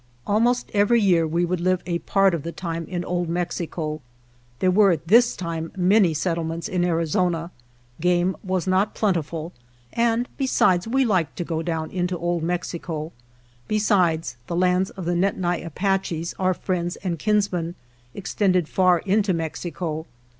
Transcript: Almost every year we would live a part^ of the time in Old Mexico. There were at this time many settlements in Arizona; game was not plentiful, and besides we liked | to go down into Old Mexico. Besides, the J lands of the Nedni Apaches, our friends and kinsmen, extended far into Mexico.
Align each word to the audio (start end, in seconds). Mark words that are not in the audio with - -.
Almost 0.25 0.71
every 0.73 0.99
year 0.99 1.27
we 1.27 1.45
would 1.45 1.61
live 1.61 1.83
a 1.85 1.99
part^ 1.99 2.33
of 2.33 2.41
the 2.41 2.51
time 2.51 2.87
in 2.87 3.05
Old 3.05 3.29
Mexico. 3.29 4.01
There 4.57 4.71
were 4.71 4.89
at 4.89 5.07
this 5.07 5.35
time 5.35 5.71
many 5.77 6.15
settlements 6.15 6.67
in 6.67 6.83
Arizona; 6.83 7.51
game 7.99 8.35
was 8.43 8.65
not 8.65 8.95
plentiful, 8.95 9.53
and 9.93 10.27
besides 10.37 10.87
we 10.87 11.05
liked 11.05 11.37
| 11.37 11.37
to 11.37 11.43
go 11.43 11.61
down 11.61 11.91
into 11.91 12.17
Old 12.17 12.41
Mexico. 12.41 13.11
Besides, 13.67 14.37
the 14.47 14.55
J 14.55 14.59
lands 14.61 14.89
of 14.89 15.05
the 15.05 15.13
Nedni 15.13 15.61
Apaches, 15.63 16.33
our 16.39 16.55
friends 16.55 16.95
and 16.95 17.19
kinsmen, 17.19 17.75
extended 18.15 18.67
far 18.67 19.03
into 19.05 19.35
Mexico. 19.35 20.07